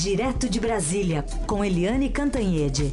[0.00, 2.92] Direto de Brasília, com Eliane Cantanhede.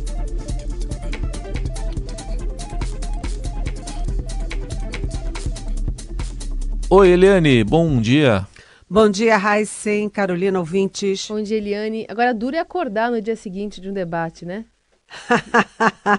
[6.89, 8.47] Oi, Eliane, bom dia.
[8.89, 11.27] Bom dia, Raíssen, Carolina, ouvintes.
[11.27, 12.07] Bom dia, Eliane.
[12.09, 14.65] Agora, duro é acordar no dia seguinte de um debate, né?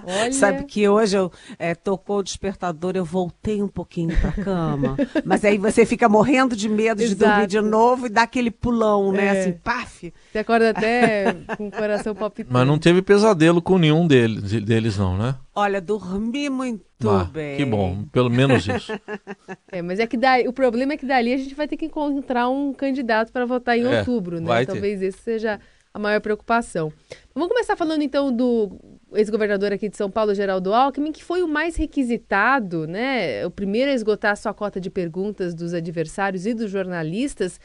[0.05, 0.31] Olha...
[0.31, 4.97] Sabe que hoje eu é, tocou o despertador, eu voltei um pouquinho pra cama.
[5.25, 9.11] mas aí você fica morrendo de medo de dormir de novo e dá aquele pulão,
[9.11, 9.25] né?
[9.25, 9.41] É.
[9.41, 10.13] Assim, paf.
[10.31, 12.53] Você acorda até com o coração palpitando.
[12.53, 15.35] Mas não teve pesadelo com nenhum deles, deles não, né?
[15.53, 17.57] Olha, dormi muito ah, bem.
[17.57, 18.93] Que bom, pelo menos isso.
[19.71, 21.85] é, mas é que daí, o problema é que dali a gente vai ter que
[21.85, 24.65] encontrar um candidato para votar em é, outubro, né?
[24.65, 25.59] Talvez esse seja
[25.97, 26.93] a maior preocupação.
[27.37, 28.79] Vamos começar falando então do
[29.13, 33.45] ex-governador aqui de São Paulo, Geraldo Alckmin, que foi o mais requisitado, né?
[33.45, 37.57] O primeiro a esgotar a sua cota de perguntas dos adversários e dos jornalistas.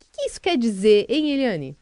[0.00, 1.76] O que isso quer dizer, hein, Eliane?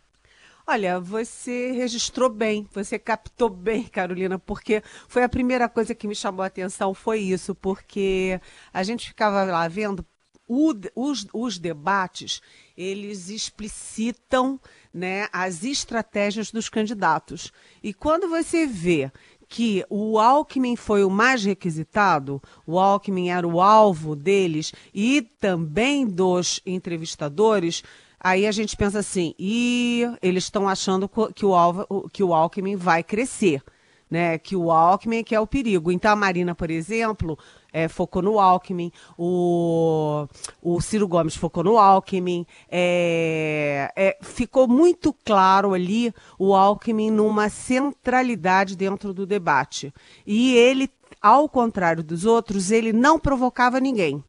[0.66, 6.14] Olha, você registrou bem, você captou bem, Carolina, porque foi a primeira coisa que me
[6.14, 8.40] chamou a atenção, foi isso, porque
[8.72, 10.02] a gente ficava lá vendo
[10.48, 12.40] o, os, os debates,
[12.76, 14.58] eles explicitam
[14.92, 17.52] né, as estratégias dos candidatos.
[17.82, 19.10] E quando você vê
[19.48, 26.06] que o Alckmin foi o mais requisitado, o Alckmin era o alvo deles e também
[26.06, 27.84] dos entrevistadores,
[28.18, 32.76] aí a gente pensa assim, e eles estão achando que o, alvo, que o Alckmin
[32.76, 33.62] vai crescer.
[34.10, 35.90] Né, que o Alckmin que é o perigo.
[35.90, 37.38] Então a Marina, por exemplo,
[37.72, 40.26] é, focou no Alckmin, o,
[40.60, 42.46] o Ciro Gomes focou no Alckmin.
[42.70, 49.92] É, é, ficou muito claro ali o Alckmin numa centralidade dentro do debate.
[50.26, 54.22] E ele, ao contrário dos outros, ele não provocava ninguém.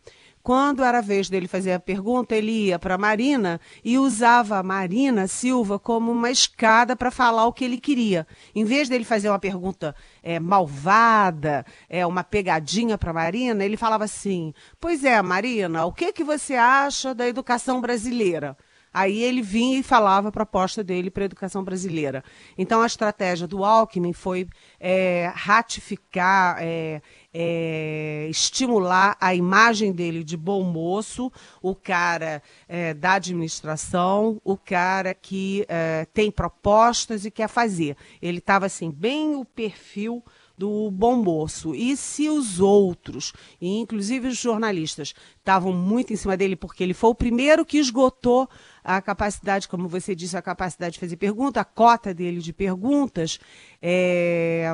[0.43, 4.63] Quando era a vez dele fazer a pergunta, ele ia para Marina e usava a
[4.63, 8.27] Marina Silva como uma escada para falar o que ele queria.
[8.53, 14.03] Em vez dele fazer uma pergunta é, malvada, é, uma pegadinha para Marina, ele falava
[14.03, 18.57] assim: Pois é, Marina, o que, que você acha da educação brasileira?
[18.93, 22.23] Aí ele vinha e falava a proposta dele para a educação brasileira.
[22.55, 24.47] Então a estratégia do Alckmin foi
[24.79, 27.01] é, ratificar, é,
[27.33, 35.13] é, estimular a imagem dele de bom moço, o cara é, da administração, o cara
[35.13, 37.97] que é, tem propostas e quer fazer.
[38.21, 40.23] Ele estava assim, bem o perfil
[40.57, 41.73] do bom moço.
[41.73, 47.09] E se os outros, inclusive os jornalistas, estavam muito em cima dele, porque ele foi
[47.09, 48.47] o primeiro que esgotou
[48.83, 53.39] a capacidade, como você disse, a capacidade de fazer pergunta, a cota dele de perguntas,
[53.81, 54.71] é,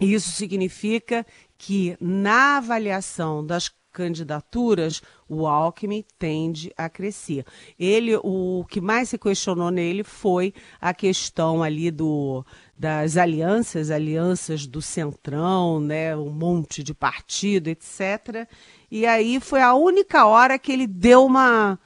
[0.00, 1.24] isso significa
[1.64, 7.44] que na avaliação das candidaturas, o Alckmin tende a crescer.
[7.78, 12.44] Ele, o que mais se questionou nele foi a questão ali do
[12.76, 18.48] das alianças, alianças do Centrão, né, um monte de partido, etc.
[18.90, 21.78] E aí foi a única hora que ele deu uma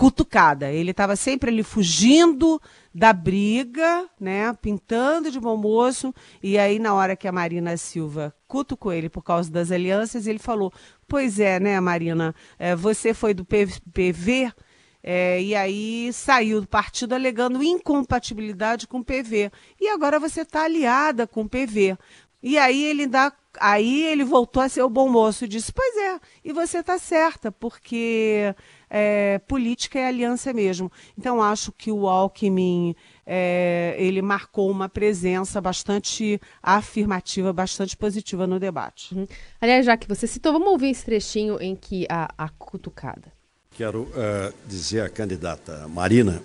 [0.00, 0.72] cutucada.
[0.72, 2.58] Ele estava sempre ali fugindo
[2.92, 8.34] da briga, né, pintando de bom moço, e aí na hora que a Marina Silva
[8.48, 10.72] cutucou ele por causa das alianças, ele falou:
[11.06, 14.50] "Pois é, né, Marina, é, você foi do PV,
[15.02, 19.52] é, e aí saiu do partido alegando incompatibilidade com o PV.
[19.78, 21.98] E agora você está aliada com o PV.
[22.42, 25.96] E aí ele dá, aí ele voltou a ser o bom moço e disse: Pois
[25.96, 28.54] é, e você está certa, porque
[28.90, 30.90] é, política é aliança mesmo.
[31.16, 38.58] Então acho que o Alckmin é, ele marcou uma presença bastante afirmativa, bastante positiva no
[38.58, 39.14] debate.
[39.14, 39.26] Uhum.
[39.60, 43.32] Aliás, já que você citou, vamos ouvir esse trechinho em que a, a cutucada.
[43.70, 46.42] Quero uh, dizer à candidata Marina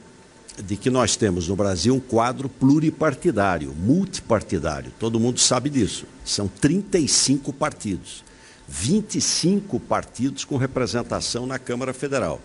[0.64, 4.92] de que nós temos no Brasil um quadro pluripartidário, multipartidário.
[5.00, 6.06] Todo mundo sabe disso.
[6.24, 8.24] São 35 partidos,
[8.68, 12.42] 25 partidos com representação na Câmara Federal.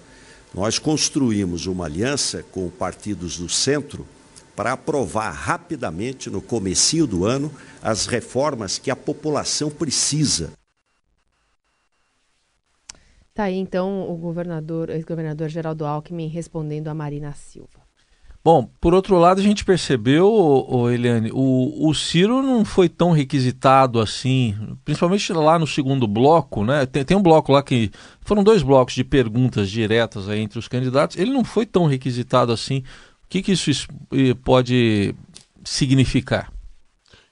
[0.54, 4.06] Nós construímos uma aliança com partidos do centro
[4.54, 7.50] para aprovar rapidamente, no comecinho do ano,
[7.82, 10.52] as reformas que a população precisa.
[13.32, 17.79] Tá aí então o governador, ex-governador Geraldo Alckmin respondendo a Marina Silva.
[18.42, 24.00] Bom, por outro lado, a gente percebeu, Eliane, o, o Ciro não foi tão requisitado
[24.00, 26.86] assim, principalmente lá no segundo bloco, né?
[26.86, 27.90] Tem, tem um bloco lá que.
[28.22, 31.18] Foram dois blocos de perguntas diretas aí entre os candidatos.
[31.18, 32.78] Ele não foi tão requisitado assim.
[33.24, 33.70] O que, que isso
[34.42, 35.14] pode
[35.62, 36.50] significar?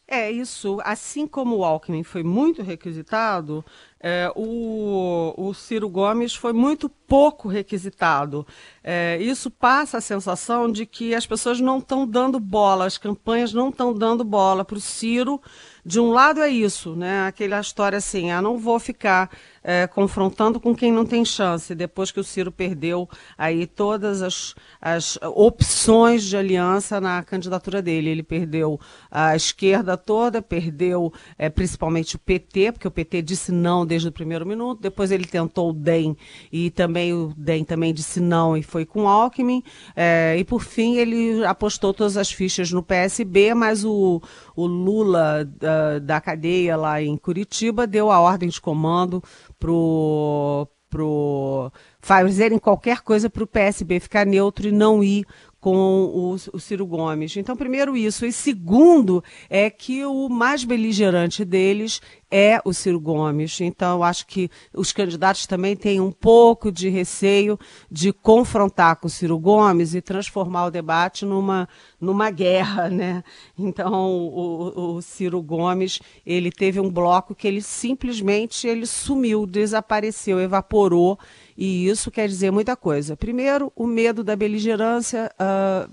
[0.07, 0.79] É isso.
[0.85, 3.65] Assim como o Alckmin foi muito requisitado,
[4.01, 8.47] é, o, o Ciro Gomes foi muito pouco requisitado.
[8.83, 13.53] É, isso passa a sensação de que as pessoas não estão dando bola, as campanhas
[13.53, 15.41] não estão dando bola para o Ciro
[15.89, 17.27] de um lado é isso, né?
[17.27, 19.31] Aquela história assim, ah, não vou ficar
[19.65, 21.75] é, confrontando com quem não tem chance.
[21.75, 23.09] Depois que o Ciro perdeu
[23.39, 28.79] aí todas as, as opções de aliança na candidatura dele, ele perdeu
[29.11, 34.13] a esquerda toda, perdeu é, principalmente o PT, porque o PT disse não desde o
[34.13, 34.83] primeiro minuto.
[34.83, 36.15] Depois ele tentou o DEM
[36.53, 39.63] e também o DEM também disse não e foi com Alckmin.
[39.97, 44.21] É, e por fim ele apostou todas as fichas no PSB, mas o,
[44.59, 49.23] o Lula da, da cadeia lá em Curitiba deu a ordem de comando
[49.57, 51.71] pro, pro
[52.01, 55.25] fazerem qualquer coisa para o PSB ficar neutro e não ir
[55.61, 57.37] com o, o, Ciro Gomes.
[57.37, 58.27] Então, primeiro isso.
[58.27, 63.61] E segundo é que o mais beligerante deles é o Ciro Gomes.
[63.61, 67.59] Então, acho que os candidatos também têm um pouco de receio
[67.91, 71.69] de confrontar com o Ciro Gomes e transformar o debate numa,
[72.01, 73.25] numa guerra, né?
[73.59, 80.41] Então, o, o Ciro Gomes, ele teve um bloco que ele simplesmente ele sumiu, desapareceu,
[80.41, 81.19] evaporou,
[81.57, 83.17] e isso quer dizer muita coisa.
[83.17, 85.91] Primeiro, o medo da beligerância, uh,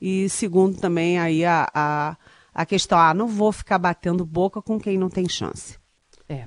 [0.00, 2.16] e segundo também aí a, a
[2.58, 5.77] a questão, ah, não vou ficar batendo boca com quem não tem chance.
[6.28, 6.44] É.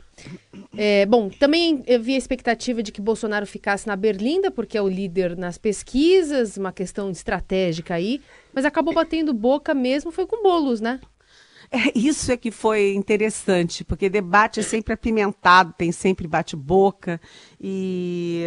[0.77, 1.05] é.
[1.07, 5.57] bom, também havia expectativa de que Bolsonaro ficasse na Berlinda, porque é o líder nas
[5.57, 8.21] pesquisas, uma questão estratégica aí,
[8.53, 10.99] mas acabou batendo boca mesmo, foi com bolos, né?
[11.73, 17.19] É, isso é que foi interessante, porque debate é sempre apimentado, tem sempre bate-boca,
[17.61, 18.43] e,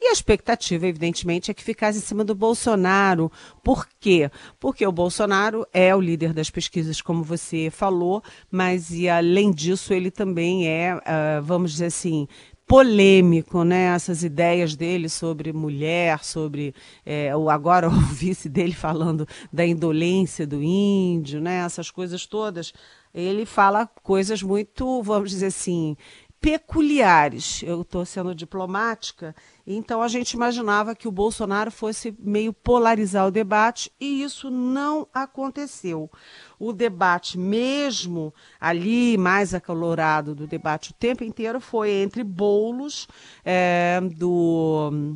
[0.00, 3.30] e a expectativa, evidentemente, é que ficasse em cima do Bolsonaro.
[3.62, 4.30] Por quê?
[4.58, 9.92] Porque o Bolsonaro é o líder das pesquisas, como você falou, mas e além disso,
[9.92, 12.26] ele também é, uh, vamos dizer assim,
[12.66, 13.94] polêmico, né?
[13.94, 16.74] Essas ideias dele sobre mulher, sobre
[17.04, 21.64] é, o agora o vice dele falando da indolência do índio, né?
[21.64, 22.72] Essas coisas todas.
[23.14, 25.96] Ele fala coisas muito, vamos dizer assim,
[26.42, 27.62] peculiares.
[27.62, 29.34] Eu estou sendo diplomática,
[29.64, 35.06] então a gente imaginava que o Bolsonaro fosse meio polarizar o debate e isso não
[35.14, 36.10] aconteceu.
[36.58, 43.06] O debate, mesmo ali mais acalorado do debate o tempo inteiro, foi entre bolos
[43.44, 45.14] é, do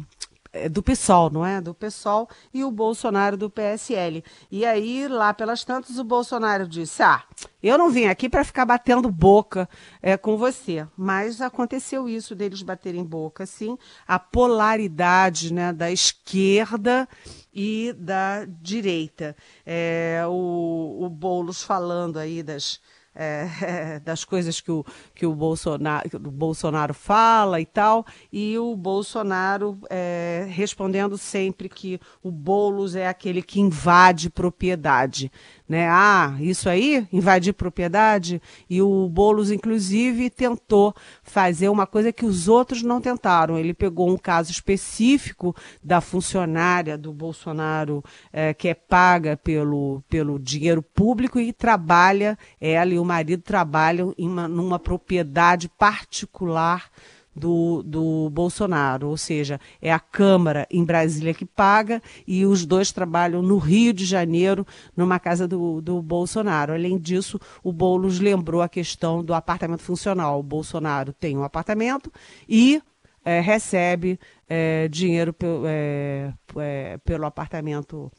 [0.70, 1.60] do PSOL, não é?
[1.60, 4.24] Do PSOL e o Bolsonaro do PSL.
[4.50, 7.22] E aí, lá pelas tantas, o Bolsonaro disse: Ah,
[7.62, 9.68] eu não vim aqui para ficar batendo boca
[10.00, 10.86] é, com você.
[10.96, 13.76] Mas aconteceu isso deles baterem boca, sim.
[14.06, 17.08] A polaridade né, da esquerda
[17.52, 19.36] e da direita.
[19.64, 22.80] É, o, o Boulos falando aí das
[23.16, 24.84] é, das coisas que o,
[25.14, 31.68] que o, Bolsonaro, que o Bolsonaro fala e tal, e o Bolsonaro é, respondendo sempre
[31.68, 35.30] que o Boulos é aquele que invade propriedade
[35.68, 35.88] né?
[35.88, 38.40] Ah, isso aí, invadir propriedade.
[38.70, 43.58] E o Boulos, inclusive, tentou fazer uma coisa que os outros não tentaram.
[43.58, 48.02] Ele pegou um caso específico da funcionária do Bolsonaro,
[48.32, 54.14] é, que é paga pelo, pelo dinheiro público e trabalha, ela e o marido trabalham
[54.18, 56.90] em uma, numa propriedade particular
[57.36, 62.90] do, do Bolsonaro, ou seja, é a Câmara em Brasília que paga e os dois
[62.90, 64.66] trabalham no Rio de Janeiro,
[64.96, 66.72] numa casa do, do Bolsonaro.
[66.72, 70.40] Além disso, o Boulos lembrou a questão do apartamento funcional.
[70.40, 72.10] O Bolsonaro tem um apartamento
[72.48, 72.82] e
[73.22, 75.34] é, recebe é, dinheiro
[75.66, 78.10] é, é, pelo apartamento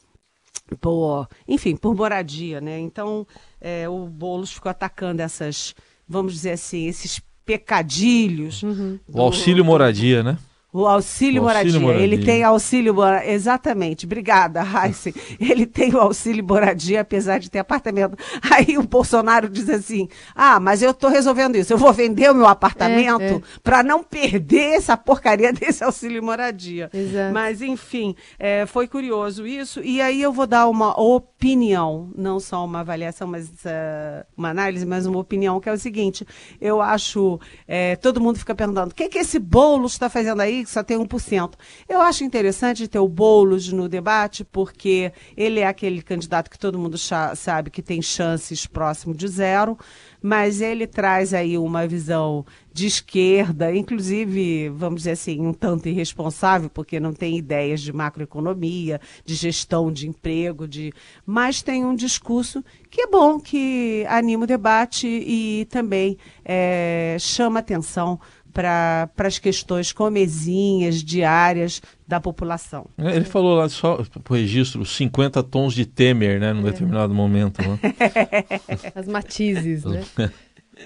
[0.76, 2.80] por, enfim, por moradia, né?
[2.80, 3.26] Então,
[3.62, 5.74] é, o Boulos ficou atacando essas,
[6.08, 8.64] vamos dizer assim, esses pecadilhos.
[8.64, 9.00] Uhum.
[9.08, 10.38] O auxílio moradia, né?
[10.74, 11.80] O auxílio, o auxílio moradia.
[11.80, 12.04] moradia.
[12.04, 13.32] Ele tem auxílio moradia.
[13.32, 14.06] Exatamente.
[14.06, 15.12] Obrigada, Raíssa.
[15.40, 18.18] Ele tem o auxílio moradia, apesar de ter apartamento.
[18.52, 21.72] Aí o Bolsonaro diz assim: ah, mas eu estou resolvendo isso.
[21.72, 23.42] Eu vou vender o meu apartamento é, é.
[23.64, 26.90] para não perder essa porcaria desse auxílio moradia.
[26.94, 27.34] Exato.
[27.34, 29.82] Mas, enfim, é, foi curioso isso.
[29.82, 34.86] E aí eu vou dar uma opinião, não só uma avaliação, mas uh, uma análise,
[34.86, 36.28] mas uma opinião, que é o seguinte:
[36.60, 37.40] eu acho.
[37.66, 40.67] É, todo mundo fica perguntando: o que, que esse bolo está fazendo aí?
[40.68, 41.54] Que só tem 1%.
[41.88, 46.78] Eu acho interessante ter o Boulos no debate, porque ele é aquele candidato que todo
[46.78, 49.78] mundo sabe que tem chances próximo de zero,
[50.22, 56.70] mas ele traz aí uma visão de esquerda, inclusive, vamos dizer assim, um tanto irresponsável,
[56.70, 60.94] porque não tem ideias de macroeconomia, de gestão de emprego, de
[61.26, 67.60] mas tem um discurso que é bom, que anima o debate e também é, chama
[67.60, 68.20] atenção
[68.58, 72.88] para as questões comezinhas, diárias da população.
[72.98, 76.72] Ele falou lá só o registro 50 tons de Temer, né, num é.
[76.72, 77.62] determinado momento.
[77.62, 77.80] Né?
[78.96, 80.04] As matizes, né?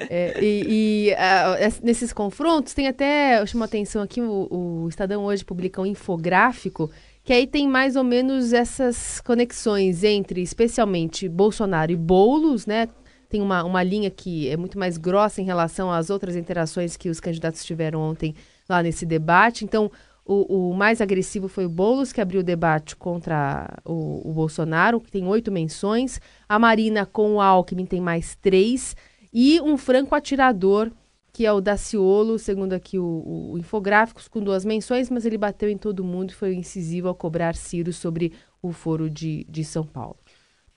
[0.09, 5.43] É, e, e uh, nesses confrontos tem até, chama atenção aqui, o, o Estadão hoje
[5.43, 6.89] publica um infográfico
[7.25, 12.87] que aí tem mais ou menos essas conexões entre, especialmente, Bolsonaro e Boulos, né?
[13.31, 17.09] Tem uma, uma linha que é muito mais grossa em relação às outras interações que
[17.09, 18.35] os candidatos tiveram ontem
[18.67, 19.63] lá nesse debate.
[19.63, 19.89] Então,
[20.25, 24.99] o, o mais agressivo foi o Boulos, que abriu o debate contra o, o Bolsonaro,
[24.99, 26.19] que tem oito menções.
[26.47, 28.97] A Marina com o Alckmin tem mais três.
[29.33, 30.91] E um franco atirador
[31.33, 35.69] que é o Daciolo, segundo aqui o, o Infográficos, com duas menções, mas ele bateu
[35.69, 39.85] em todo mundo e foi incisivo ao cobrar Ciro sobre o foro de, de São
[39.85, 40.17] Paulo.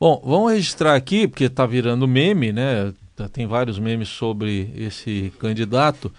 [0.05, 2.93] Bom, vamos registrar aqui, porque está virando meme, né?
[3.33, 6.13] Tem vários memes sobre esse candidato,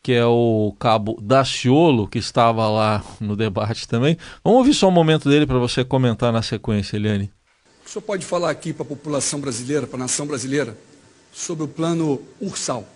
[0.00, 4.16] que é o cabo Daciolo, que estava lá no debate também.
[4.44, 7.32] Vamos ouvir só um momento dele para você comentar na sequência, Eliane.
[7.84, 10.78] O senhor pode falar aqui para a população brasileira, para a nação brasileira,
[11.32, 12.86] sobre o plano Ursal?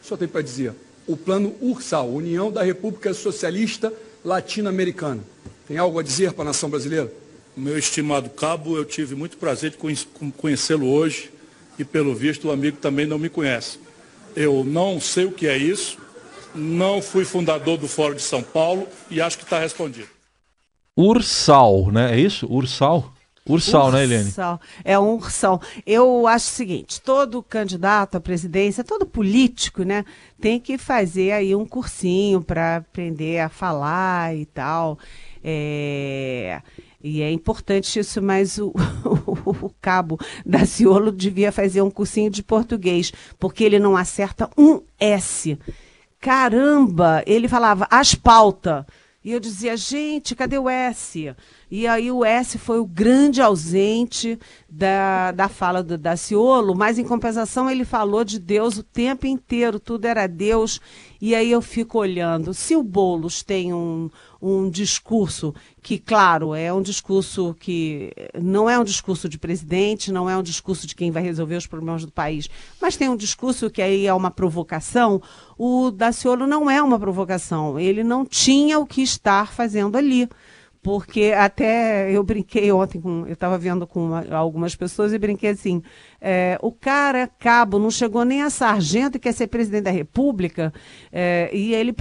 [0.00, 0.76] o senhor tem para dizer?
[1.08, 3.92] O plano URSAL, União da República Socialista
[4.24, 5.24] Latino-Americana.
[5.66, 7.21] Tem algo a dizer para a nação brasileira?
[7.56, 9.76] Meu estimado cabo, eu tive muito prazer de
[10.38, 11.30] conhecê-lo hoje
[11.78, 13.78] e, pelo visto, o amigo também não me conhece.
[14.34, 15.98] Eu não sei o que é isso,
[16.54, 20.08] não fui fundador do Fórum de São Paulo e acho que está respondido.
[20.96, 22.14] Ursal, né?
[22.14, 22.46] É isso?
[22.50, 23.12] Ursal?
[23.48, 24.28] Ursal, né, Helene?
[24.28, 24.60] Ursal.
[24.84, 25.60] É um ursal.
[25.84, 30.04] Eu acho o seguinte, todo candidato à presidência, todo político, né,
[30.40, 34.98] tem que fazer aí um cursinho para aprender a falar e tal.
[35.42, 36.62] É...
[37.02, 38.72] E é importante isso, mas o,
[39.04, 44.48] o, o cabo da Ciolo devia fazer um cursinho de português, porque ele não acerta
[44.56, 45.58] um S.
[46.20, 47.22] Caramba!
[47.26, 48.84] Ele falava as pautas.
[49.24, 51.34] E eu dizia, gente, cadê o S?
[51.74, 54.38] E aí o S foi o grande ausente
[54.68, 59.80] da, da fala do Daciolo, mas em compensação ele falou de Deus o tempo inteiro,
[59.80, 60.78] tudo era Deus.
[61.18, 64.10] E aí eu fico olhando, se o Boulos tem um,
[64.42, 70.28] um discurso que, claro, é um discurso que não é um discurso de presidente, não
[70.28, 72.50] é um discurso de quem vai resolver os problemas do país,
[72.82, 75.22] mas tem um discurso que aí é uma provocação.
[75.56, 80.28] O Daciolo não é uma provocação, ele não tinha o que estar fazendo ali
[80.82, 85.50] porque até eu brinquei ontem com, eu estava vendo com uma, algumas pessoas e brinquei
[85.50, 85.80] assim,
[86.20, 90.72] é, o cara cabo não chegou nem a sargento e quer ser presidente da República
[91.12, 91.94] é, e ele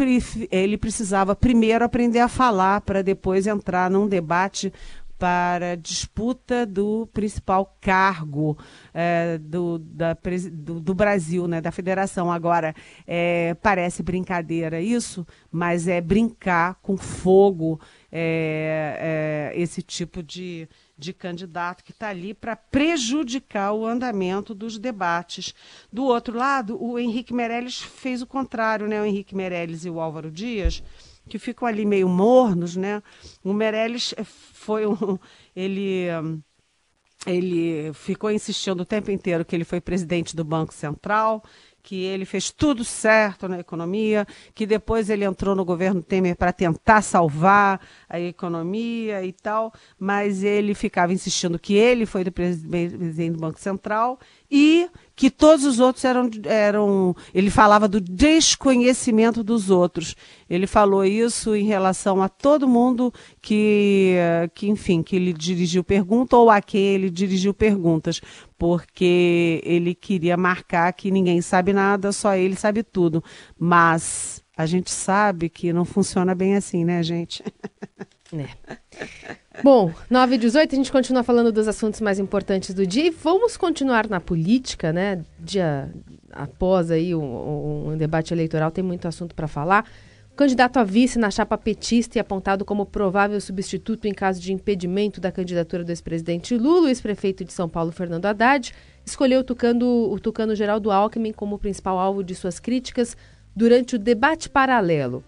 [0.50, 4.74] ele precisava primeiro aprender a falar para depois entrar num debate
[5.22, 8.58] para disputa do principal cargo
[8.92, 10.18] é, do, da,
[10.52, 12.32] do, do, Brasil, né, da federação.
[12.32, 12.74] Agora,
[13.06, 17.80] é, parece brincadeira isso, mas é brincar com fogo
[18.12, 24.78] é, é, esse tipo de, de candidato que está ali para prejudicar o andamento dos
[24.78, 25.54] debates.
[25.92, 29.02] Do outro lado, o Henrique Meirelles fez o contrário, né?
[29.02, 30.84] O Henrique Meirelles e o Álvaro Dias,
[31.30, 33.02] que ficam ali meio mornos, né?
[33.44, 35.18] O Meirelles foi um.
[35.56, 36.08] Ele.
[37.24, 41.44] Ele ficou insistindo o tempo inteiro que ele foi presidente do Banco Central,
[41.82, 46.54] que ele fez tudo certo na economia, que depois ele entrou no governo Temer para
[46.54, 53.32] tentar salvar a economia e tal, mas ele ficava insistindo que ele foi do presidente
[53.32, 54.20] do Banco Central
[54.52, 57.16] e que todos os outros eram, eram.
[57.34, 60.16] Ele falava do desconhecimento dos outros.
[60.50, 64.16] Ele falou isso em relação a todo mundo que,
[64.54, 68.20] que enfim, que ele dirigiu pergunta ou a quem ele dirigiu perguntas,
[68.58, 73.24] porque ele queria marcar que ninguém sabe nada, só ele sabe tudo.
[73.58, 77.44] Mas a gente sabe que não funciona bem assim, né, gente?
[78.34, 78.78] É.
[79.64, 83.10] Bom, 9 e 18, a gente continua falando dos assuntos mais importantes do dia e
[83.10, 85.24] vamos continuar na política, né?
[85.40, 85.92] Dia
[86.32, 89.86] após aí um, um debate eleitoral, tem muito assunto para falar.
[90.32, 94.54] O candidato a vice na chapa petista e apontado como provável substituto em caso de
[94.54, 98.74] impedimento da candidatura do ex-presidente Lula, o ex-prefeito de São Paulo, Fernando Haddad,
[99.06, 103.18] escolheu o tucano, o tucano Geraldo Alckmin como principal alvo de suas críticas
[103.54, 105.22] durante o debate paralelo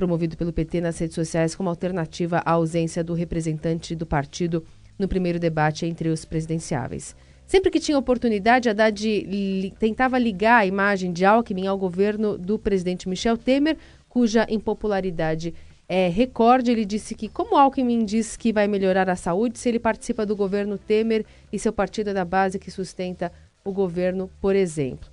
[0.00, 4.64] promovido pelo PT nas redes sociais como alternativa à ausência do representante do partido
[4.98, 7.14] no primeiro debate entre os presidenciáveis.
[7.46, 12.58] Sempre que tinha oportunidade, Haddad li tentava ligar a imagem de Alckmin ao governo do
[12.58, 13.76] presidente Michel Temer,
[14.08, 15.52] cuja impopularidade
[15.86, 16.70] é recorde.
[16.70, 20.34] Ele disse que, como Alckmin diz que vai melhorar a saúde se ele participa do
[20.34, 23.30] governo Temer e seu partido é da base que sustenta
[23.62, 25.10] o governo, por exemplo.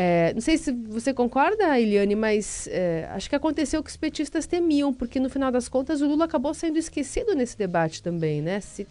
[0.00, 3.96] É, não sei se você concorda, Eliane, mas é, acho que aconteceu o que os
[3.96, 8.40] petistas temiam, porque no final das contas o Lula acabou sendo esquecido nesse debate também,
[8.40, 8.60] né?
[8.60, 8.86] Se,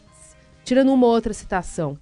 [0.65, 1.97] tirando uma outra citação.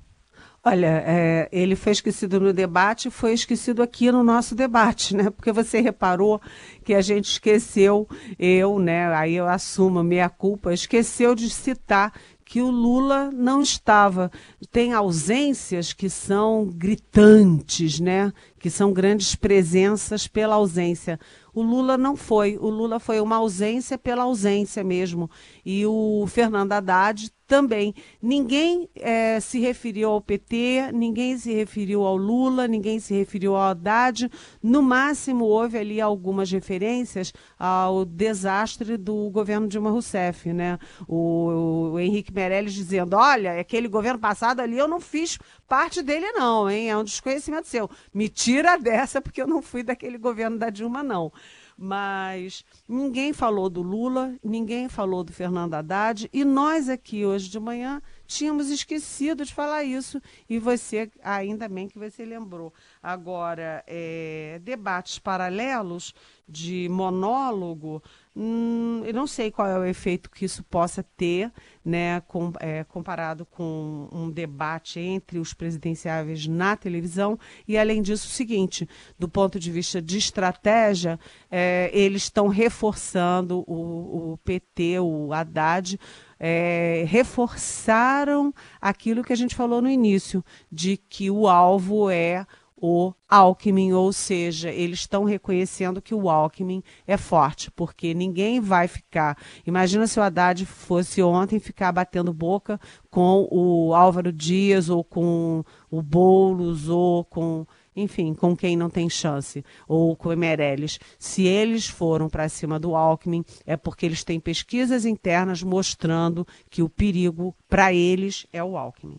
[0.63, 5.29] Olha, é, ele foi esquecido no debate, foi esquecido aqui no nosso debate, né?
[5.29, 6.41] Porque você reparou
[6.83, 8.09] que a gente esqueceu,
[8.39, 9.13] eu, né?
[9.13, 12.11] Aí eu assumo minha culpa, esqueceu de citar
[12.45, 14.31] que o Lula não estava.
[14.71, 18.31] Tem ausências que são gritantes, né?
[18.59, 21.19] Que são grandes presenças pela ausência.
[21.53, 22.57] O Lula não foi.
[22.57, 25.29] O Lula foi uma ausência pela ausência mesmo.
[25.65, 27.93] E o Fernando Haddad também.
[28.21, 33.69] Ninguém é, se referiu ao PT, ninguém se referiu ao Lula, ninguém se referiu ao
[33.69, 34.29] Haddad.
[34.61, 40.51] No máximo, houve ali algumas referências ao desastre do governo Dilma Rousseff.
[40.51, 40.79] Né?
[41.07, 45.37] O, o Henrique Meirelles dizendo: olha, aquele governo passado ali eu não fiz
[45.67, 46.89] parte dele, não, hein?
[46.89, 47.89] É um desconhecimento seu.
[48.13, 51.31] Me tira dessa, porque eu não fui daquele governo da Dilma, não
[51.77, 57.59] mas ninguém falou do Lula, ninguém falou do Fernando Haddad, e nós aqui hoje de
[57.59, 62.73] manhã tínhamos esquecido de falar isso, e você, ainda bem que você lembrou.
[63.03, 66.13] Agora, é, debates paralelos
[66.47, 68.01] de monólogo,
[68.35, 71.51] hum, eu não sei qual é o efeito que isso possa ter,
[71.83, 77.39] né, com, é, comparado com um debate entre os presidenciáveis na televisão.
[77.67, 78.87] E, além disso, o seguinte:
[79.17, 85.99] do ponto de vista de estratégia, é, eles estão reforçando o, o PT, o Haddad,
[86.39, 92.45] é, reforçaram aquilo que a gente falou no início, de que o alvo é
[92.85, 98.87] o Alckmin, ou seja, eles estão reconhecendo que o Alckmin é forte, porque ninguém vai
[98.87, 99.35] ficar.
[99.65, 105.63] Imagina se o Haddad fosse ontem ficar batendo boca com o Álvaro Dias, ou com
[105.89, 107.65] o Boulos, ou com
[107.95, 110.99] enfim, com quem não tem chance, ou com o Meirelles.
[111.17, 116.83] Se eles foram para cima do Alckmin, é porque eles têm pesquisas internas mostrando que
[116.83, 119.17] o perigo para eles é o Alckmin.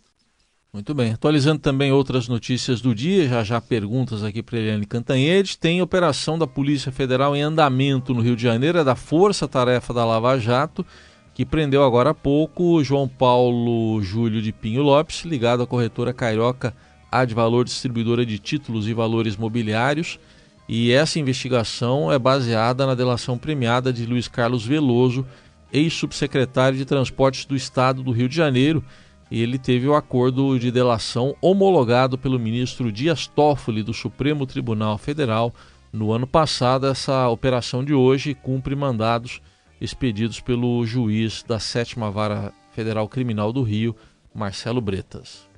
[0.76, 1.14] Muito bem.
[1.14, 5.56] Atualizando também outras notícias do dia, já já perguntas aqui para Eliane Cantanhede.
[5.56, 9.94] Tem operação da Polícia Federal em andamento no Rio de Janeiro, é da Força Tarefa
[9.94, 10.84] da Lava Jato,
[11.32, 16.76] que prendeu agora há pouco João Paulo Júlio de Pinho Lopes, ligado à corretora Carioca
[17.10, 20.20] Ad Valor Distribuidora de Títulos e Valores Mobiliários.
[20.68, 25.24] E essa investigação é baseada na delação premiada de Luiz Carlos Veloso,
[25.72, 28.84] ex-subsecretário de Transportes do Estado do Rio de Janeiro
[29.30, 35.52] ele teve o acordo de delação homologado pelo ministro Dias Toffoli do Supremo Tribunal Federal
[35.92, 36.86] no ano passado.
[36.86, 39.40] Essa operação de hoje cumpre mandados
[39.80, 43.96] expedidos pelo juiz da Sétima Vara Federal Criminal do Rio,
[44.34, 45.48] Marcelo Bretas.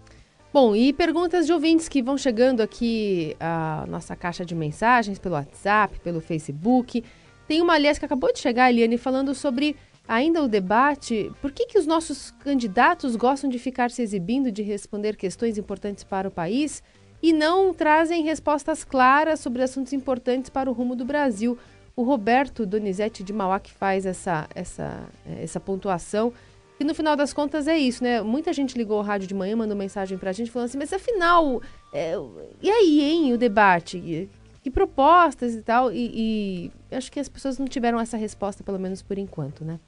[0.52, 5.34] Bom, e perguntas de ouvintes que vão chegando aqui à nossa caixa de mensagens pelo
[5.34, 7.04] WhatsApp, pelo Facebook.
[7.46, 9.76] Tem uma, aliás, que acabou de chegar, Eliane, falando sobre
[10.08, 14.62] ainda o debate, por que, que os nossos candidatos gostam de ficar se exibindo, de
[14.62, 16.82] responder questões importantes para o país
[17.22, 21.58] e não trazem respostas claras sobre assuntos importantes para o rumo do Brasil?
[21.94, 26.32] O Roberto Donizete de Mauá que faz essa, essa, essa pontuação.
[26.80, 28.22] E no final das contas é isso, né?
[28.22, 31.60] Muita gente ligou ao rádio de manhã, mandou mensagem pra gente falando assim, mas afinal,
[31.92, 32.14] é,
[32.62, 34.30] e aí, hein, o debate?
[34.62, 35.92] Que propostas e tal?
[35.92, 39.80] E, e acho que as pessoas não tiveram essa resposta, pelo menos por enquanto, né?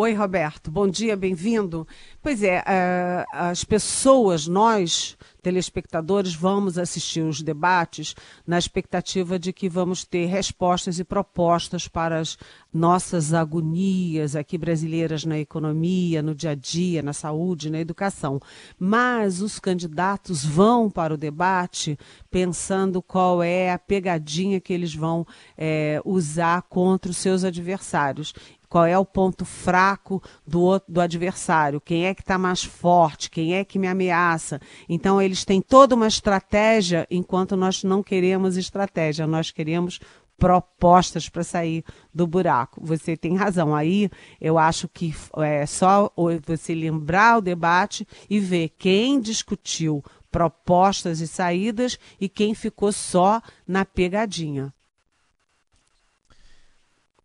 [0.00, 0.70] Oi, Roberto.
[0.70, 1.84] Bom dia, bem-vindo.
[2.22, 8.14] Pois é, uh, as pessoas, nós, telespectadores, vamos assistir os debates
[8.46, 12.38] na expectativa de que vamos ter respostas e propostas para as
[12.72, 18.38] nossas agonias aqui brasileiras na economia, no dia a dia, na saúde, na educação.
[18.78, 21.98] Mas os candidatos vão para o debate
[22.30, 28.32] pensando qual é a pegadinha que eles vão é, usar contra os seus adversários
[28.68, 33.54] qual é o ponto fraco do, do adversário, quem é que está mais forte, quem
[33.54, 34.60] é que me ameaça.
[34.88, 39.98] Então, eles têm toda uma estratégia, enquanto nós não queremos estratégia, nós queremos
[40.38, 42.80] propostas para sair do buraco.
[42.84, 43.74] Você tem razão.
[43.74, 44.08] Aí
[44.40, 46.10] eu acho que é só
[46.46, 53.42] você lembrar o debate e ver quem discutiu propostas e saídas e quem ficou só
[53.66, 54.72] na pegadinha.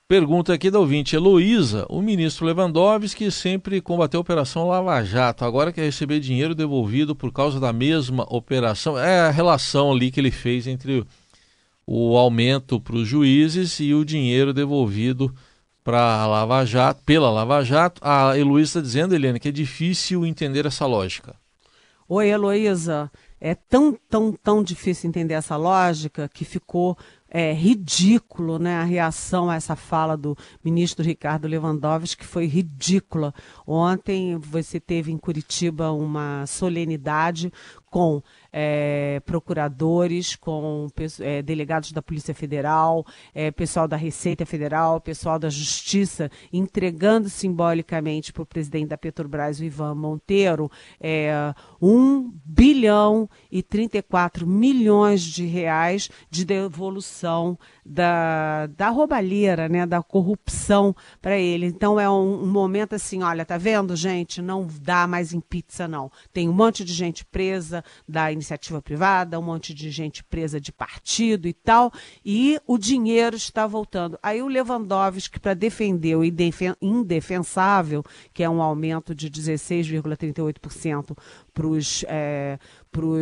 [0.07, 1.85] Pergunta aqui da ouvinte Heloísa.
[1.89, 5.45] O ministro Lewandowski sempre combateu a Operação Lava Jato.
[5.45, 8.99] Agora quer receber dinheiro devolvido por causa da mesma operação.
[8.99, 11.05] É a relação ali que ele fez entre
[11.87, 15.33] o aumento para os juízes e o dinheiro devolvido
[15.85, 18.01] para Lava Jato, pela Lava Jato.
[18.03, 21.33] A Heloísa está dizendo, Helena, que é difícil entender essa lógica.
[22.09, 23.09] Oi, Heloísa.
[23.39, 26.97] é tão, tão, tão difícil entender essa lógica que ficou
[27.33, 28.75] é, ridículo, né?
[28.75, 33.33] A reação a essa fala do ministro Ricardo Lewandowski, que foi ridícula.
[33.65, 37.52] Ontem você teve em Curitiba uma solenidade
[37.93, 40.88] com é, procuradores, com
[41.19, 48.34] é, delegados da Polícia Federal, é, pessoal da Receita Federal, pessoal da Justiça, entregando simbolicamente
[48.34, 55.45] para o presidente da Petrobras, o Ivan Monteiro, é, 1 bilhão e 34 milhões de
[55.45, 61.67] reais de devolução da, da roubalheira, né, da corrupção para ele.
[61.67, 64.41] Então é um, um, momento assim, olha, tá vendo, gente?
[64.41, 66.11] Não dá mais em pizza, não.
[66.31, 70.71] Tem um monte de gente presa da iniciativa privada, um monte de gente presa de
[70.71, 71.91] partido e tal,
[72.25, 74.17] e o dinheiro está voltando.
[74.21, 76.23] Aí o Lewandowski, para defender o
[76.81, 81.17] indefensável, que é um aumento de 16,38%
[81.53, 82.57] para os é,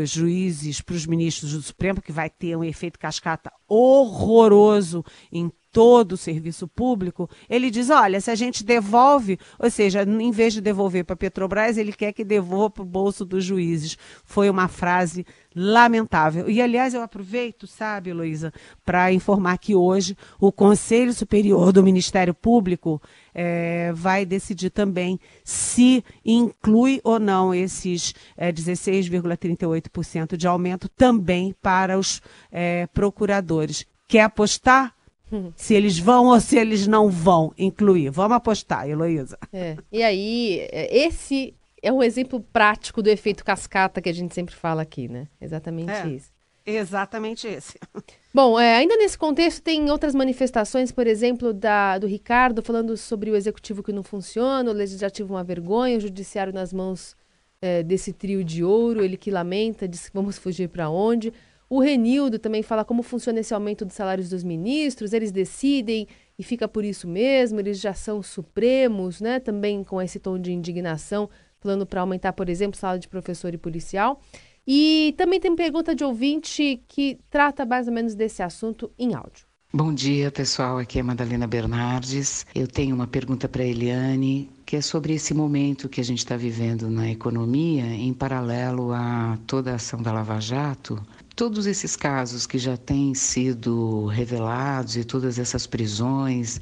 [0.05, 6.13] juízes, para os ministros do Supremo, que vai ter um efeito cascata horroroso em todo
[6.13, 10.61] o serviço público, ele diz: olha, se a gente devolve, ou seja, em vez de
[10.61, 13.97] devolver para a Petrobras, ele quer que devolva para o bolso dos juízes.
[14.23, 16.49] Foi uma frase lamentável.
[16.49, 18.53] E, aliás, eu aproveito, sabe, Luísa,
[18.85, 23.01] para informar que hoje o Conselho Superior do Ministério Público
[23.33, 31.97] é, vai decidir também se inclui ou não esses é, 16,38% de aumento também para
[31.97, 33.85] os é, procuradores.
[34.07, 34.93] Quer apostar?
[35.55, 38.09] Se eles vão ou se eles não vão incluir.
[38.09, 39.37] Vamos apostar, Heloísa.
[39.53, 39.77] É.
[39.91, 44.81] E aí, esse é um exemplo prático do efeito cascata que a gente sempre fala
[44.81, 45.27] aqui, né?
[45.39, 46.07] Exatamente é.
[46.07, 46.31] isso.
[46.65, 47.79] Exatamente esse.
[48.33, 53.31] Bom, é, ainda nesse contexto, tem outras manifestações, por exemplo, da, do Ricardo, falando sobre
[53.31, 57.15] o executivo que não funciona, o legislativo uma vergonha, o judiciário nas mãos
[57.61, 61.33] é, desse trio de ouro, ele que lamenta, diz que vamos fugir para onde.
[61.71, 66.05] O Renildo também fala como funciona esse aumento dos salários dos ministros, eles decidem
[66.37, 69.39] e fica por isso mesmo, eles já são supremos, né?
[69.39, 71.29] Também com esse tom de indignação,
[71.61, 74.19] falando para aumentar, por exemplo, salário de professor e policial.
[74.67, 79.45] E também tem pergunta de ouvinte que trata mais ou menos desse assunto em áudio.
[79.73, 80.77] Bom dia, pessoal.
[80.77, 82.45] Aqui é Madalena Bernardes.
[82.53, 86.35] Eu tenho uma pergunta para Eliane, que é sobre esse momento que a gente está
[86.35, 91.01] vivendo na economia, em paralelo a toda a ação da Lava Jato
[91.35, 96.59] todos esses casos que já têm sido revelados e todas essas prisões,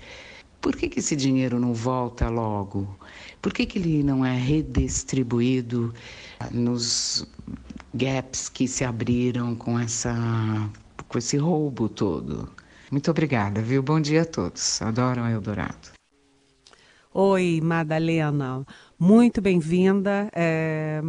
[0.62, 2.98] por que, que esse dinheiro não volta logo?
[3.42, 5.94] Por que, que ele não é redistribuído
[6.52, 7.26] nos
[7.94, 10.14] gaps que se abriram com, essa,
[11.08, 12.50] com esse roubo todo?
[12.92, 13.82] Muito obrigada, viu?
[13.82, 14.82] Bom dia a todos.
[14.82, 15.92] Adoram Eldorado.
[17.14, 18.66] Oi, Madalena.
[19.02, 20.30] Muito bem-vinda.
[20.36, 21.02] É,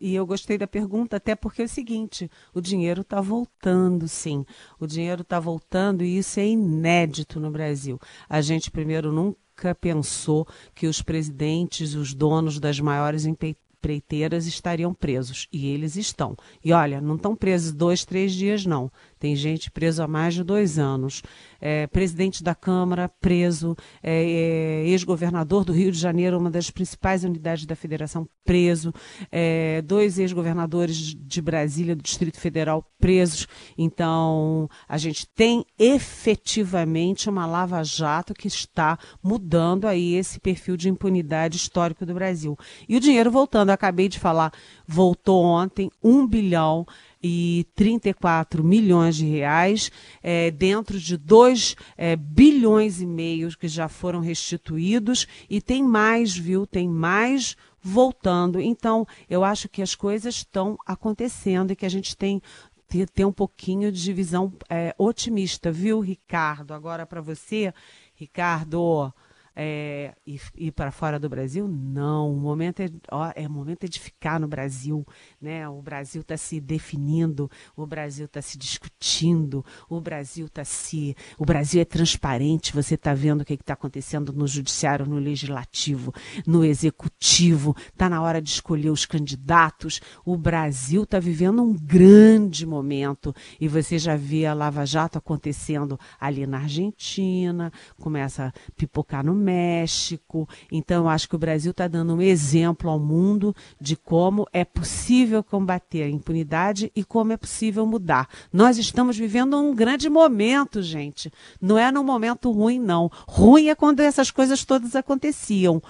[0.00, 4.46] e eu gostei da pergunta, até porque é o seguinte: o dinheiro está voltando, sim.
[4.80, 8.00] O dinheiro está voltando e isso é inédito no Brasil.
[8.30, 15.46] A gente, primeiro, nunca pensou que os presidentes, os donos das maiores empreiteiras estariam presos.
[15.52, 16.34] E eles estão.
[16.64, 18.90] E olha, não estão presos dois, três dias, não.
[19.24, 21.22] Tem gente presa há mais de dois anos.
[21.58, 27.24] É, presidente da Câmara preso, é, é, ex-governador do Rio de Janeiro, uma das principais
[27.24, 28.92] unidades da federação, preso,
[29.32, 33.48] é, dois ex-governadores de Brasília, do Distrito Federal, presos.
[33.78, 41.56] Então, a gente tem efetivamente uma lava-jato que está mudando aí esse perfil de impunidade
[41.56, 42.58] histórico do Brasil.
[42.86, 44.52] E o dinheiro voltando, acabei de falar,
[44.86, 46.86] voltou ontem um bilhão
[47.26, 49.90] e 34 milhões de reais,
[50.22, 56.36] é, dentro de 2 é, bilhões e meio que já foram restituídos, e tem mais,
[56.36, 56.66] viu?
[56.66, 58.60] Tem mais voltando.
[58.60, 62.42] Então, eu acho que as coisas estão acontecendo e que a gente tem
[62.86, 66.74] ter, ter um pouquinho de visão é, otimista, viu, Ricardo?
[66.74, 67.72] Agora para você,
[68.14, 69.10] Ricardo,
[69.56, 71.68] é, ir, ir para fora do Brasil?
[71.68, 72.32] Não.
[72.32, 75.06] O momento é, ó, é momento de ficar no Brasil.
[75.40, 75.68] Né?
[75.68, 81.16] O Brasil está se definindo, o Brasil está se discutindo, o Brasil está se.
[81.38, 86.12] O Brasil é transparente, você está vendo o que está acontecendo no judiciário, no legislativo,
[86.46, 87.76] no executivo.
[87.88, 90.00] Está na hora de escolher os candidatos.
[90.24, 93.34] O Brasil está vivendo um grande momento.
[93.60, 99.43] E você já vê a Lava Jato acontecendo ali na Argentina, começa a pipocar no
[99.44, 100.48] México.
[100.72, 104.64] Então, eu acho que o Brasil está dando um exemplo ao mundo de como é
[104.64, 108.28] possível combater a impunidade e como é possível mudar.
[108.52, 111.32] Nós estamos vivendo um grande momento, gente.
[111.60, 113.10] Não é num momento ruim, não.
[113.28, 115.82] Ruim é quando essas coisas todas aconteciam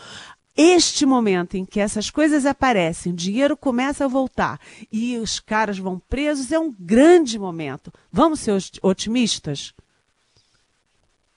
[0.56, 5.78] este momento em que essas coisas aparecem, o dinheiro começa a voltar e os caras
[5.78, 7.92] vão presos, é um grande momento.
[8.12, 9.74] Vamos ser otimistas?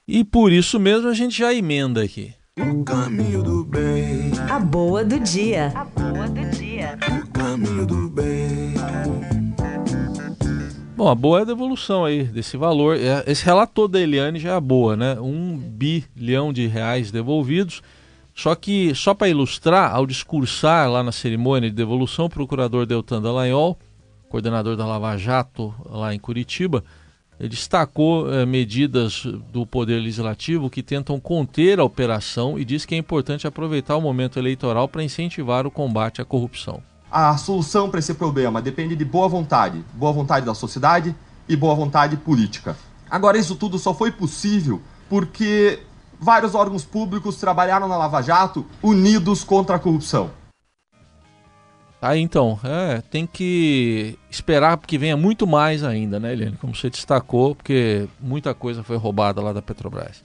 [0.10, 2.34] E por isso mesmo a gente já emenda aqui.
[2.58, 4.32] O caminho do bem.
[4.50, 5.74] A boa do dia.
[5.76, 6.98] A boa do dia.
[7.22, 8.74] O caminho do bem.
[10.96, 12.96] Bom, a boa é a devolução aí desse valor.
[12.96, 15.20] É, esse relator da Eliane já é boa, né?
[15.20, 17.82] Um bilhão de reais devolvidos.
[18.34, 23.22] Só que, só para ilustrar, ao discursar lá na cerimônia de devolução, o procurador Deltan
[23.22, 23.78] Dallagnol,
[24.30, 26.82] coordenador da Lava Jato lá em Curitiba,
[27.40, 32.98] destacou eh, medidas do Poder Legislativo que tentam conter a operação e diz que é
[32.98, 36.82] importante aproveitar o momento eleitoral para incentivar o combate à corrupção.
[37.12, 41.16] A solução para esse problema depende de boa vontade, boa vontade da sociedade
[41.48, 42.76] e boa vontade política.
[43.10, 45.80] Agora, isso tudo só foi possível porque
[46.20, 50.32] vários órgãos públicos trabalharam na Lava Jato unidos contra a corrupção.
[52.08, 56.56] Aí então, é, tem que esperar que venha muito mais ainda, né, Eliane?
[56.56, 60.24] Como você destacou, porque muita coisa foi roubada lá da Petrobras.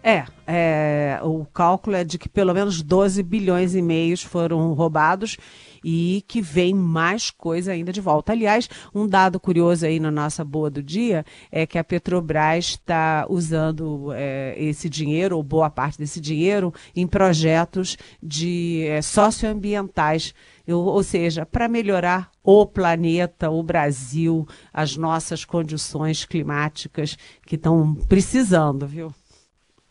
[0.00, 5.38] É, é, o cálculo é de que pelo menos 12 bilhões e meios foram roubados
[5.82, 8.32] e que vem mais coisa ainda de volta.
[8.32, 13.26] Aliás, um dado curioso aí na nossa boa do dia é que a Petrobras está
[13.28, 20.34] usando é, esse dinheiro, ou boa parte desse dinheiro, em projetos de é, socioambientais
[20.66, 27.94] eu, ou seja, para melhorar o planeta, o Brasil, as nossas condições climáticas que estão
[28.08, 29.14] precisando, viu?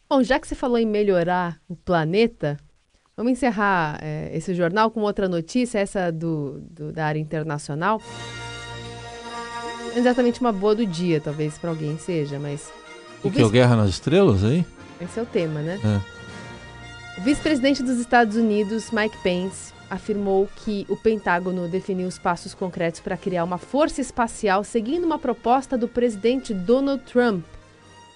[0.10, 2.58] Bom, já que você falou em melhorar o planeta,
[3.16, 8.02] vamos encerrar é, esse jornal com outra notícia, essa do, do da área internacional.
[9.96, 12.72] Exatamente uma boa do dia, talvez para alguém seja, mas.
[13.24, 14.66] O, que é o Guerra nas Estrelas aí?
[15.00, 15.80] Esse é o tema, né?
[15.84, 17.20] É.
[17.20, 23.00] O vice-presidente dos Estados Unidos, Mike Pence, afirmou que o Pentágono definiu os passos concretos
[23.00, 27.46] para criar uma força espacial seguindo uma proposta do presidente Donald Trump.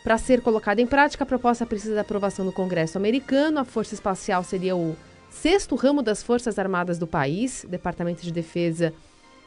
[0.04, 3.60] Para ser colocada em prática, a proposta precisa da aprovação do Congresso americano.
[3.60, 4.96] A Força Espacial seria o
[5.30, 7.66] sexto ramo das Forças Armadas do país.
[7.66, 8.94] O Departamento de Defesa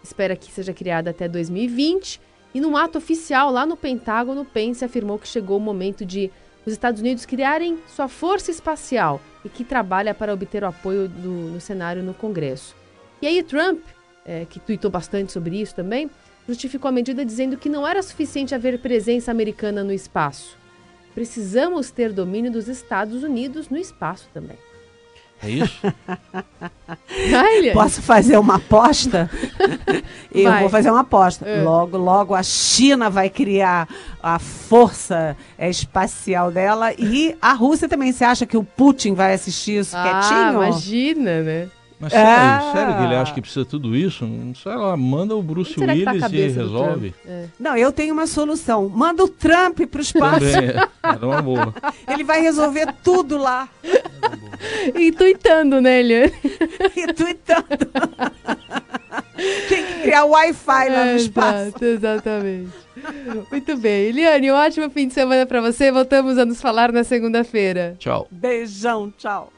[0.05, 2.21] espera que seja criada até 2020.
[2.53, 6.31] E num ato oficial lá no Pentágono, Pence afirmou que chegou o momento de
[6.65, 11.29] os Estados Unidos criarem sua força espacial e que trabalha para obter o apoio do,
[11.29, 12.77] no cenário no Congresso.
[13.23, 13.81] E aí Trump,
[14.25, 16.11] é, que tuitou bastante sobre isso também,
[16.47, 20.59] justificou a medida dizendo que não era suficiente haver presença americana no espaço.
[21.15, 24.57] Precisamos ter domínio dos Estados Unidos no espaço também.
[25.43, 25.81] É isso?
[27.73, 29.31] Posso fazer uma aposta?
[30.33, 30.61] Eu vai.
[30.61, 31.49] vou fazer uma aposta.
[31.49, 31.63] É.
[31.63, 33.89] Logo, logo a China vai criar
[34.23, 38.13] a força espacial dela e a Rússia também.
[38.13, 40.63] Você acha que o Putin vai assistir isso ah, quietinho?
[40.63, 41.69] Imagina, né?
[42.01, 42.73] Mas sério, ah.
[42.75, 44.27] sério que ele acha que precisa tudo isso?
[44.63, 47.15] Sei lá, manda o Bruce tá Willis tá e resolve.
[47.27, 47.45] É.
[47.59, 48.89] Não, eu tenho uma solução.
[48.89, 50.41] Manda o Trump para o espaço.
[50.41, 50.89] Também, é.
[51.03, 51.75] Era uma boa.
[52.09, 53.69] Ele vai resolver tudo lá.
[54.95, 56.33] E tweetando, né, Eliane?
[56.95, 57.91] E tweetando.
[59.69, 61.59] Tem que criar Wi-Fi lá no espaço.
[61.59, 62.71] Exato, exatamente.
[63.51, 64.09] Muito bem.
[64.09, 65.91] Eliane, um ótimo fim de semana para você.
[65.91, 67.97] Voltamos a nos falar na segunda-feira.
[67.99, 68.29] Tchau.
[68.31, 69.51] Beijão, tchau.